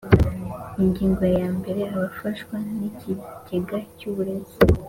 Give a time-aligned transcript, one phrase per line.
[0.83, 4.57] Ingingo ya mbere Abafashwa n Ikigega cy Uburezi